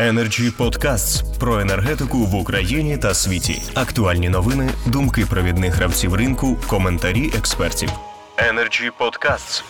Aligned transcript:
Energy 0.00 0.56
Podcasts 0.58 1.38
про 1.38 1.60
енергетику 1.60 2.18
в 2.18 2.34
Україні 2.34 2.98
та 2.98 3.14
світі. 3.14 3.62
Актуальні 3.74 4.28
новини, 4.28 4.70
думки 4.86 5.26
провідних 5.30 5.74
гравців 5.74 6.14
ринку, 6.14 6.56
коментарі 6.68 7.30
експертів. 7.38 7.88
Energy 8.36 8.90
Podcasts. 9.00 9.64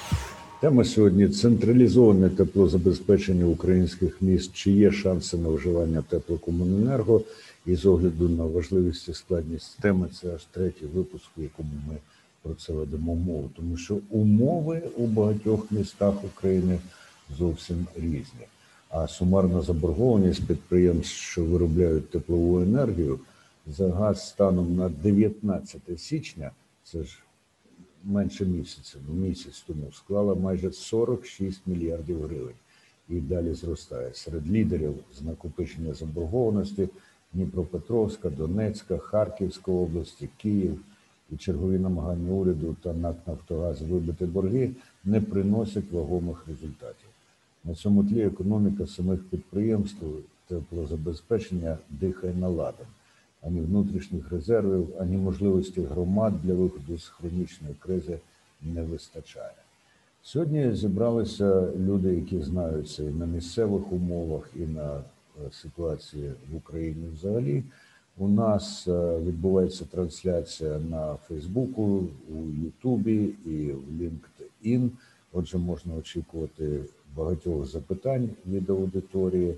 Тема 0.60 0.84
сьогодні 0.84 1.28
централізоване 1.28 2.28
теплозабезпечення 2.28 3.44
українських 3.44 4.22
міст. 4.22 4.50
Чи 4.54 4.70
є 4.70 4.92
шанси 4.92 5.36
на 5.36 5.48
вживання 5.48 6.02
теплокомуненерго? 6.08 7.22
І 7.66 7.74
з 7.74 7.86
огляду 7.86 8.28
на 8.28 8.44
важливість 8.44 9.08
і 9.08 9.14
складність 9.14 9.78
теми, 9.80 10.08
це 10.20 10.34
аж 10.34 10.44
третій 10.50 10.86
випуск, 10.94 11.26
в 11.36 11.42
якому 11.42 11.72
ми 11.88 11.96
про 12.42 12.54
це 12.54 12.72
ведемо 12.72 13.14
мову, 13.14 13.50
тому 13.56 13.76
що 13.76 13.98
умови 14.10 14.82
у 14.96 15.06
багатьох 15.06 15.66
містах 15.70 16.14
України 16.24 16.78
зовсім 17.38 17.86
різні. 17.96 18.46
А 18.90 19.08
сумарна 19.08 19.62
заборгованість 19.62 20.46
підприємств, 20.46 21.14
що 21.14 21.44
виробляють 21.44 22.10
теплову 22.10 22.60
енергію, 22.60 23.20
за 23.66 23.92
газ 23.92 24.28
станом 24.28 24.76
на 24.76 24.88
19 24.88 26.00
січня, 26.00 26.50
це 26.84 27.02
ж 27.02 27.22
менше 28.04 28.46
місяця, 28.46 28.98
ну 29.08 29.14
місяць 29.14 29.64
тому 29.66 29.92
склала 29.92 30.34
майже 30.34 30.72
46 30.72 31.60
мільярдів 31.66 32.22
гривень 32.22 32.54
і 33.08 33.20
далі 33.20 33.54
зростає. 33.54 34.14
Серед 34.14 34.50
лідерів 34.50 34.94
з 35.18 35.22
накопичення 35.22 35.94
заборгованості 35.94 36.88
Дніпропетровська, 37.32 38.30
Донецька, 38.30 38.98
Харківська 38.98 39.72
області, 39.72 40.28
Київ 40.36 40.80
і 41.30 41.36
чергові 41.36 41.78
намагання 41.78 42.32
уряду 42.32 42.76
та 42.82 42.92
НАК 42.92 43.16
«Нафтогаз» 43.26 43.82
вибити 43.82 44.26
борги 44.26 44.70
не 45.04 45.20
приносять 45.20 45.92
вагомих 45.92 46.44
результатів. 46.48 47.08
На 47.64 47.74
цьому 47.74 48.04
тлі 48.04 48.22
економіка 48.22 48.86
самих 48.86 49.24
підприємств 49.24 50.04
теплозабезпечення 50.48 51.78
дихає 51.90 52.34
наладом. 52.34 52.86
Ані 53.42 53.60
внутрішніх 53.60 54.32
резервів, 54.32 54.88
ані 55.00 55.16
можливості 55.16 55.80
громад 55.80 56.32
для 56.42 56.54
виходу 56.54 56.98
з 56.98 57.08
хронічної 57.08 57.74
кризи 57.80 58.18
не 58.62 58.82
вистачає. 58.82 59.52
Сьогодні 60.22 60.74
зібралися 60.74 61.72
люди, 61.76 62.14
які 62.14 62.42
знаються 62.42 63.02
і 63.02 63.06
на 63.08 63.26
місцевих 63.26 63.92
умовах, 63.92 64.50
і 64.56 64.58
на 64.58 64.96
е, 64.96 65.02
ситуації 65.52 66.32
в 66.52 66.56
Україні 66.56 67.08
взагалі. 67.14 67.64
У 68.18 68.28
нас 68.28 68.88
е, 68.88 69.18
відбувається 69.18 69.84
трансляція 69.84 70.78
на 70.78 71.14
Фейсбуку, 71.14 72.06
у 72.28 72.64
Ютубі 72.64 73.34
і 73.46 73.72
в 73.72 74.02
LinkedIn. 74.02 74.90
Отже, 75.32 75.58
можна 75.58 75.94
очікувати 75.94 76.80
багатьох 77.16 77.66
запитань 77.66 78.30
від 78.46 78.70
аудиторії. 78.70 79.54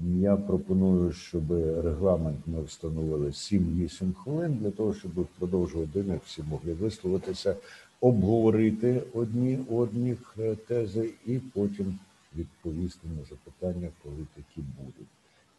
Я 0.00 0.36
пропоную, 0.36 1.12
щоб 1.12 1.52
регламент 1.84 2.38
ми 2.46 2.62
встановили 2.62 3.26
7-8 3.26 4.14
хвилин 4.14 4.58
для 4.62 4.70
того, 4.70 4.94
щоб 4.94 5.10
впродовж 5.20 5.74
години 5.74 6.20
всі 6.24 6.42
могли 6.42 6.72
висловитися, 6.72 7.56
обговорити 8.00 9.02
одні 9.14 9.58
одних 9.70 10.34
е, 10.38 10.56
тези 10.66 11.10
і 11.26 11.38
потім 11.38 11.98
відповісти 12.36 13.08
на 13.08 13.24
запитання, 13.24 13.88
коли 14.02 14.26
такі 14.34 14.66
будуть. 14.78 15.08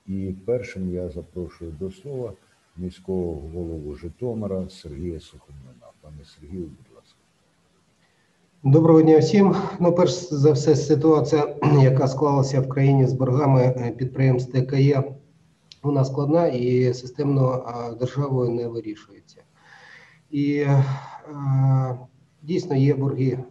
І 0.07 0.33
першим 0.45 0.93
я 0.93 1.09
запрошую 1.09 1.71
до 1.79 1.91
слова 1.91 2.33
міського 2.77 3.33
голову 3.33 3.95
Житомира 3.95 4.69
Сергія 4.69 5.19
Сухомлина. 5.19 5.85
Пане 6.01 6.25
Сергію. 6.25 6.69
Доброго 8.63 9.01
дня 9.01 9.19
всім. 9.19 9.55
Ну, 9.79 9.91
перш 9.95 10.11
за 10.11 10.51
все, 10.51 10.75
ситуація, 10.75 11.55
яка 11.83 12.07
склалася 12.07 12.61
в 12.61 12.69
країні 12.69 13.07
з 13.07 13.13
боргами 13.13 13.61
е, 13.61 13.91
підприємств 13.97 14.51
ТКЄ, 14.51 15.03
вона 15.83 16.05
складна 16.05 16.47
і 16.47 16.93
системно 16.93 17.65
державою 17.99 18.49
не 18.49 18.67
вирішується. 18.67 19.43
І 20.29 20.53
е, 20.53 20.83
дійсно 22.41 22.75
є 22.75 22.93
борги 22.93 23.43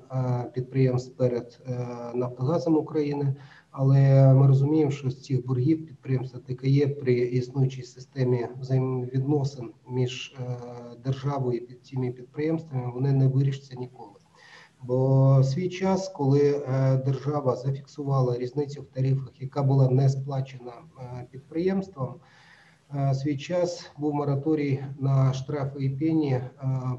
підприємств 0.54 1.16
перед 1.16 1.60
е, 1.66 1.86
Нафтогазом 2.14 2.76
України, 2.76 3.34
але 3.70 4.34
ми 4.34 4.46
розуміємо, 4.46 4.90
що 4.90 5.10
з 5.10 5.22
цих 5.22 5.46
боргів 5.46 5.86
підприємства 5.86 6.40
ТКЄ 6.40 6.88
при 6.88 7.12
існуючій 7.12 7.82
системі 7.82 8.46
взаємовідносин 8.60 9.70
між 9.88 10.36
державою 11.04 11.58
і 11.58 11.74
цими 11.74 12.10
підприємствами 12.10 12.92
вони 12.94 13.12
не 13.12 13.28
вирішаться 13.28 13.74
ніколи. 13.74 14.19
Бо 14.82 15.42
свій 15.44 15.68
час, 15.68 16.08
коли 16.08 16.50
е, 16.50 16.96
держава 16.96 17.56
зафіксувала 17.56 18.38
різницю 18.38 18.82
в 18.82 18.86
тарифах, 18.86 19.41
яка 19.41 19.62
була 19.62 19.88
не 19.88 20.08
сплачена 20.08 20.72
е, 20.98 21.26
підприємством, 21.30 22.14
е, 22.94 23.14
свій 23.14 23.36
час 23.36 23.91
був 23.98 24.14
мораторій 24.14 24.84
на 24.98 25.32
штрафи 25.32 25.84
і 25.84 25.91
пені 25.91 26.41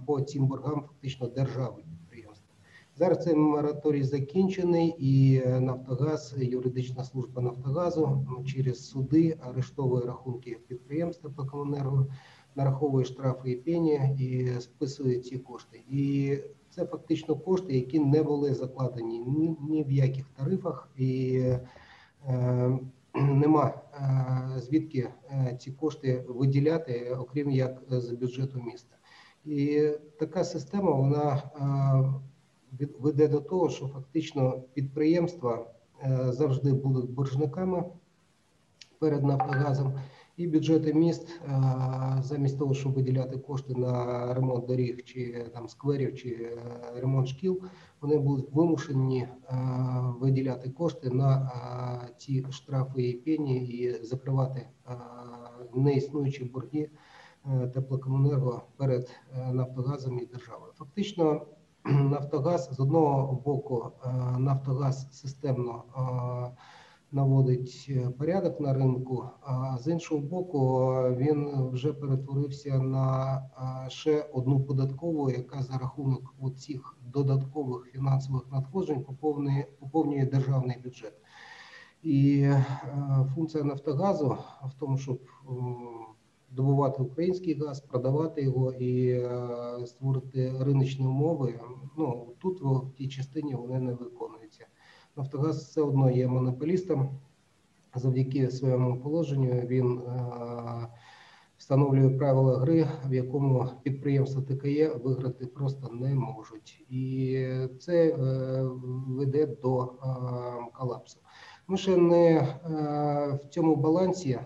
по 0.06 0.22
цим 0.22 0.47
боргам, 0.47 0.81
фактично 0.81 1.28
держави 1.28 1.84
підприємства. 1.90 2.56
Зараз 2.96 3.24
цей 3.24 3.36
мораторій 3.36 4.03
закінчений, 4.03 4.96
і 5.00 5.42
Нафтогаз, 5.46 6.36
юридична 6.38 7.03
служба 7.03 7.42
Нафтогазу 7.42 8.25
через 8.46 8.90
суди 8.90 9.38
арештовує 9.42 10.06
рахунки 10.06 10.58
підприємства 10.68 11.30
по 11.36 11.46
комунерго, 11.46 12.08
нараховує 12.56 13.06
штрафи 13.06 13.51
і 13.51 13.56
пені 13.56 14.16
і 14.19 14.62
списує 14.62 15.19
ці 15.19 15.38
кошти. 15.38 15.84
І 15.89 16.38
це 16.69 16.85
фактично 16.85 17.35
кошти, 17.35 17.75
які 17.75 18.00
не 18.00 18.23
були 18.23 18.53
закладені 18.53 19.19
ні, 19.19 19.56
ні 19.69 19.84
в 19.84 19.91
яких 19.91 20.25
тарифах, 20.29 20.89
і 20.97 21.38
е, 22.28 22.79
нема 23.13 23.81
е, 23.94 24.59
звідки 24.59 25.09
е, 25.29 25.57
ці 25.59 25.72
кошти 25.72 26.25
виділяти, 26.28 27.16
окрім 27.19 27.51
як 27.51 27.84
з 27.89 28.12
бюджету 28.12 28.62
міста. 28.62 28.95
І 29.45 29.89
така 30.19 30.44
система 30.44 30.91
вона 30.91 31.44
е, 32.79 32.88
веде 33.00 33.28
до 33.28 33.39
того, 33.39 33.69
що 33.69 33.88
фактично 33.88 34.62
підприємства 34.73 35.68
е, 36.03 36.31
завжди 36.31 36.73
будуть 36.73 37.12
боржниками 37.12 37.83
перед 39.00 39.23
Нафтогазом. 39.23 39.94
І 40.41 40.47
бюджети 40.47 40.94
міст 40.94 41.41
замість 42.19 42.59
того, 42.59 42.74
щоб 42.74 42.94
виділяти 42.94 43.38
кошти 43.38 43.75
на 43.75 44.34
ремонт 44.34 44.66
доріг 44.66 45.03
чи 45.03 45.46
там 45.53 45.69
скверів 45.69 46.16
чи 46.16 46.29
е, 46.29 46.57
ремонт 46.96 47.28
шкіл, 47.28 47.62
вони 48.02 48.18
будуть 48.18 48.53
вимушені 48.53 49.28
виділяти 50.19 50.69
кошти 50.69 51.09
на 51.09 51.51
ці 52.18 52.46
штрафи 52.50 53.03
і 53.03 53.13
пені 53.13 53.66
і 53.66 54.03
закривати 54.03 54.68
неіснуючі 55.74 56.46
борги 56.46 56.90
е, 57.46 57.68
теплокомунерго 57.68 58.62
перед 58.78 59.09
е, 59.34 59.53
Нафтогазом 59.53 60.19
і 60.19 60.25
державою. 60.25 60.72
Фактично, 60.75 61.46
Нафтогаз 61.85 62.69
з 62.72 62.80
одного 62.80 63.34
боку, 63.46 63.91
Нафтогаз 64.38 65.07
системно 65.12 65.84
наводить 67.12 67.86
е, 67.90 68.10
порядок 68.10 68.60
на 68.60 68.74
ринку, 68.74 69.26
а 69.42 69.78
з 69.78 69.88
іншого 69.88 70.22
боку, 70.22 70.92
він 71.18 71.70
вже 71.72 71.94
перетворився 71.94 72.80
на 72.80 73.42
ще 73.88 74.22
одну 74.34 74.60
податкову, 74.60 75.30
яка 75.30 75.64
за 75.64 75.78
рахунок 75.78 76.34
цих 76.58 76.98
додаткових 77.14 77.92
фінансових 77.92 78.44
надходжень 78.52 79.04
поповнює, 79.04 79.66
поповнює 79.80 80.26
державний 80.26 80.78
бюджет. 80.84 81.14
І 82.04 82.42
е, 82.42 82.66
функція 83.36 83.64
Нафтогазу 83.64 84.38
в 84.64 84.74
тому, 84.80 84.98
щоб 84.98 85.20
добувати 86.52 87.02
український 87.02 87.60
газ, 87.60 87.82
продавати 87.82 88.42
його 88.42 88.74
і 88.74 89.10
е, 89.10 89.86
створити 89.86 90.54
риночні 90.60 91.06
умови. 91.06 91.60
Ну 91.98 92.28
тут 92.40 92.62
в 92.62 92.94
тій 92.98 93.08
частині 93.08 93.56
вони 93.56 93.80
не 93.80 93.94
виконуються. 93.94 94.41
Нафтогаз 95.16 95.64
все 95.64 95.82
одно 95.82 96.12
є 96.12 96.28
монополістом. 96.28 97.20
Завдяки 97.96 98.52
своєму 98.52 99.02
положенню 99.02 99.68
він 99.68 99.98
е, 99.98 100.88
встановлює 101.58 102.10
правила 102.10 102.58
гри, 102.60 102.88
в 103.06 103.13
якому 103.13 103.69
підприємства 103.84 104.42
ТКЄ 104.42 104.90
виграти 105.04 105.46
просто 105.46 105.90
не 105.90 106.16
можуть, 106.16 106.86
і 106.90 107.46
це 107.80 108.10
е, 108.10 108.16
веде 109.08 109.46
до 109.46 109.84
е, 109.84 109.88
колапсу. 110.74 111.19
Ми 111.68 111.78
ще 111.78 111.98
не 111.98 112.48
в 113.44 113.48
цьому 113.50 113.75
балансі 113.75 114.40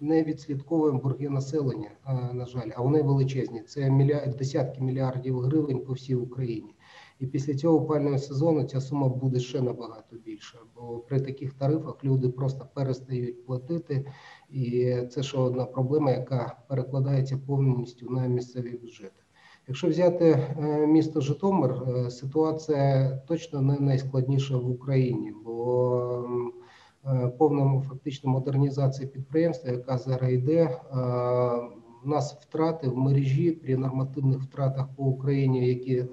не 0.00 0.22
відслідковуємо 0.24 0.98
борги 0.98 1.28
населення. 1.28 1.90
На 2.32 2.46
жаль, 2.46 2.70
а 2.76 2.82
вони 2.82 3.02
величезні. 3.02 3.62
Це 3.62 3.90
десятки 4.38 4.80
мільярдів 4.80 5.38
гривень 5.38 5.84
по 5.84 5.92
всій 5.92 6.14
Україні. 6.14 6.75
І 7.20 7.26
після 7.26 7.54
цього 7.54 7.78
опального 7.78 8.18
сезону 8.18 8.64
ця 8.64 8.80
сума 8.80 9.08
буде 9.08 9.40
ще 9.40 9.60
набагато 9.60 10.16
більша. 10.16 10.58
Бо 10.76 10.98
при 10.98 11.20
таких 11.20 11.52
тарифах 11.52 12.04
люди 12.04 12.28
просто 12.28 12.66
перестають 12.74 13.46
платити, 13.46 14.12
і 14.50 14.96
це 15.10 15.22
ще 15.22 15.38
одна 15.38 15.64
проблема, 15.64 16.10
яка 16.10 16.56
перекладається 16.68 17.38
повністю 17.46 18.10
на 18.10 18.26
місцеві 18.26 18.78
бюджети. 18.82 19.22
Якщо 19.68 19.88
взяти 19.88 20.24
е, 20.58 20.86
місто 20.86 21.20
Житомир, 21.20 21.82
е, 21.88 22.10
ситуація 22.10 23.16
точно 23.26 23.62
не 23.62 23.78
найскладніша 23.80 24.56
в 24.56 24.70
Україні, 24.70 25.32
бо 25.44 26.24
е, 27.06 27.28
повна 27.28 27.80
фактично 27.80 28.30
модернізація 28.30 29.08
підприємства, 29.08 29.70
яка 29.70 29.98
зараз 29.98 30.32
йде. 30.32 30.80
У 32.04 32.08
нас 32.08 32.34
втрати 32.40 32.88
в 32.88 32.96
мережі 32.96 33.50
при 33.50 33.76
нормативних 33.76 34.42
втратах 34.42 34.88
по 34.96 35.02
Україні, 35.02 35.68
які 35.68 36.04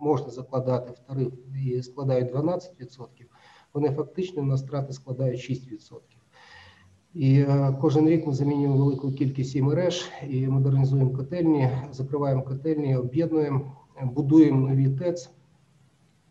можна 0.00 0.30
закладати 0.30 0.92
в 0.92 0.98
тариф 0.98 1.32
і 1.64 1.82
складають 1.82 2.34
12%, 2.34 3.08
вони 3.74 3.90
фактично 3.90 4.42
на 4.42 4.58
страти 4.58 4.92
складають 4.92 5.50
6%. 5.50 6.00
І 7.14 7.40
е, 7.40 7.76
кожен 7.80 8.08
рік 8.08 8.26
ми 8.26 8.34
замінюємо 8.34 8.76
велику 8.76 9.12
кількість 9.12 9.56
і 9.56 9.62
мереж 9.62 10.08
і 10.28 10.46
модернізуємо 10.46 11.10
котельні, 11.10 11.70
закриваємо 11.90 12.42
котельні, 12.42 12.96
об'єднуємо, 12.96 13.76
будуємо 14.02 14.68
нові 14.68 14.88
ТЕЦ. 14.90 15.30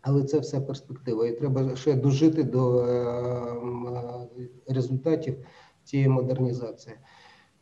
Але 0.00 0.24
це 0.24 0.38
все 0.38 0.60
перспектива, 0.60 1.26
і 1.26 1.38
треба 1.38 1.76
ще 1.76 1.94
дожити 1.94 2.44
до 2.44 2.80
е, 2.80 2.92
е, 4.38 4.48
результатів 4.68 5.36
цієї 5.84 6.08
модернізації. 6.08 6.96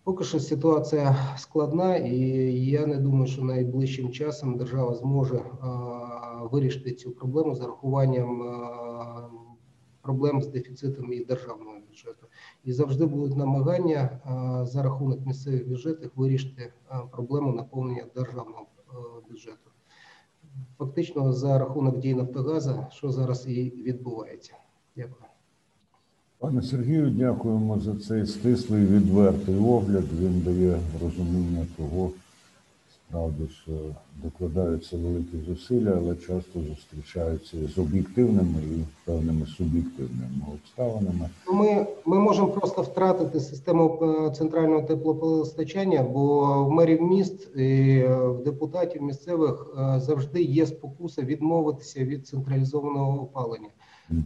Поки 0.06 0.24
що 0.24 0.40
ситуація 0.40 1.16
складна, 1.36 1.96
і 1.96 2.18
я 2.66 2.86
не 2.86 2.96
думаю, 2.96 3.26
що 3.26 3.42
найближчим 3.42 4.12
часом 4.12 4.56
держава 4.56 4.94
зможе 4.94 5.44
вирішити 6.52 6.92
цю 6.92 7.10
проблему 7.10 7.54
з 7.54 7.60
урахуванням 7.60 8.42
е, 8.42 8.56
проблем 10.02 10.42
з 10.42 10.46
дефіцитом 10.46 11.12
і 11.12 11.24
державного 11.24 11.78
бюджету. 11.88 12.26
І 12.64 12.72
завжди 12.72 13.06
будуть 13.06 13.36
намагання 13.36 14.20
за 14.66 14.82
рахунок 14.82 15.26
місцевих 15.26 15.68
бюджетів 15.68 16.10
вирішити 16.16 16.72
проблему 17.12 17.52
наповнення 17.52 18.06
державного 18.14 18.66
бюджету. 19.30 19.70
Фактично 20.78 21.32
за 21.32 21.58
рахунок 21.58 21.98
дій 21.98 22.14
Нафтогаза, 22.14 22.88
що 22.90 23.10
зараз 23.10 23.48
і 23.48 23.70
відбувається. 23.70 24.54
Дякую. 24.96 25.35
Пане 26.38 26.62
Сергію, 26.62 27.10
дякуємо 27.10 27.80
за 27.80 27.94
цей 27.94 28.26
стислий 28.26 28.86
відвертий 28.86 29.56
огляд. 29.56 30.04
Він 30.20 30.40
дає 30.40 30.78
розуміння 31.02 31.66
того, 31.76 32.10
справді, 33.08 33.42
що 33.62 33.72
докладаються 34.22 34.96
великі 34.96 35.38
зусилля, 35.46 35.94
але 35.96 36.14
часто 36.14 36.60
зустрічаються 36.68 37.56
з 37.74 37.78
об'єктивними 37.78 38.60
і 38.62 38.84
певними 39.04 39.46
суб'єктивними 39.46 40.44
обставинами. 40.54 41.28
Ми, 41.52 41.86
ми 42.04 42.18
можемо 42.18 42.48
просто 42.48 42.82
втратити 42.82 43.40
систему 43.40 43.98
е, 44.02 44.30
центрального 44.30 44.82
теплопостачання, 44.82 46.02
бо 46.02 46.64
в 46.64 46.70
мерів 46.70 47.02
міст 47.02 47.56
і 47.56 47.98
е, 47.98 48.16
в 48.16 48.44
депутатів 48.44 49.02
місцевих 49.02 49.74
е, 49.78 50.00
завжди 50.00 50.42
є 50.42 50.66
спокуса 50.66 51.22
відмовитися 51.22 52.04
від 52.04 52.26
централізованого 52.26 53.22
опалення, 53.22 53.68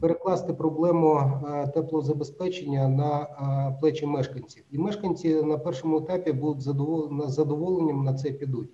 перекласти 0.00 0.52
проблему 0.52 1.14
е, 1.18 1.66
теплозабезпечення 1.66 2.88
на 2.88 3.20
е, 3.22 3.76
плечі 3.80 4.06
мешканців. 4.06 4.64
І 4.70 4.78
мешканці 4.78 5.42
на 5.42 5.58
першому 5.58 5.98
етапі 5.98 6.32
будуть 6.32 6.62
задоволені 6.62 7.22
задоволенням 7.30 8.04
на 8.04 8.14
це 8.14 8.30
підуть. 8.30 8.70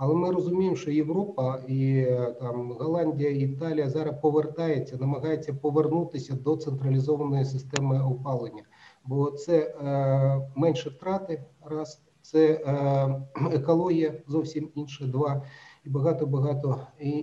Але 0.00 0.14
ми 0.14 0.30
розуміємо, 0.30 0.76
що 0.76 0.90
Європа 0.90 1.58
і 1.68 1.96
е, 1.96 2.36
там 2.40 2.72
Голландія, 2.72 3.30
Італія 3.30 3.90
зараз 3.90 4.14
повертається, 4.22 4.96
намагається 4.96 5.54
повернутися 5.54 6.34
до 6.34 6.56
централізованої 6.56 7.44
системи 7.44 8.02
опалення, 8.02 8.62
бо 9.04 9.30
це 9.30 9.58
е, 9.58 10.50
менше 10.56 10.90
втрати, 10.90 11.44
раз 11.64 12.02
це 12.22 12.46
е, 12.46 13.22
екологія 13.52 14.14
зовсім 14.26 14.68
інше, 14.74 15.06
два 15.06 15.42
і 15.84 15.88
багато 15.88 16.26
багато 16.26 16.80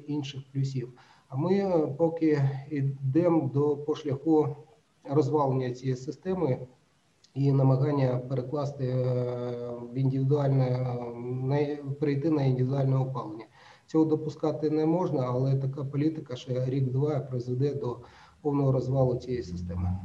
інших 0.08 0.42
плюсів. 0.54 0.94
А 1.30 1.38
ми 1.38 1.54
е, 1.54 1.88
поки 1.98 2.50
йдемо 2.70 3.52
до 3.54 3.78
по 3.78 3.96
шляху 3.96 4.56
розвалення 5.10 5.72
цієї 5.72 5.98
системи 5.98 6.60
і 7.34 7.52
намагання 7.52 8.18
перекласти 8.18 8.86
е, 8.86 9.04
в 9.94 9.98
індивідуальне 9.98 10.66
е, 10.66 10.96
на 11.48 12.32
на 12.32 12.44
індивідуальне 12.44 12.96
опалення. 12.96 13.46
Цього 13.88 14.06
допускати 14.06 14.70
не 14.70 14.86
можна, 14.86 15.22
але 15.22 15.56
така 15.56 15.84
політика 15.84 16.36
ще 16.36 16.66
рік-два 16.66 17.20
призведе 17.20 17.74
до 17.74 17.98
повного 18.42 18.72
розвалу 18.72 19.16
цієї 19.16 19.44
системи. 19.44 19.98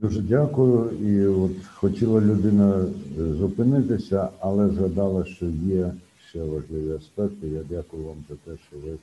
Дуже 0.00 0.22
дякую. 0.22 0.90
І 0.90 1.26
от 1.26 1.64
хотіла 1.74 2.20
людина 2.20 2.86
зупинитися, 3.16 4.28
але 4.40 4.68
згадала, 4.68 5.24
що 5.24 5.46
є 5.46 5.92
ще 6.28 6.44
важливі 6.44 6.92
аспекти. 6.92 7.48
Я 7.48 7.62
дякую 7.70 8.04
вам 8.04 8.24
за 8.28 8.34
те, 8.34 8.58
що 8.68 8.76
ви 8.76 8.98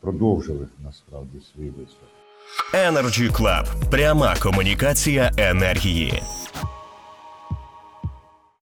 продовжили 0.00 0.66
насправді 0.84 1.38
свій 1.54 1.70
виступ. 1.70 2.08
Energy 2.74 3.30
Club. 3.32 3.90
Пряма 3.90 4.36
комунікація 4.42 5.32
енергії. 5.36 6.22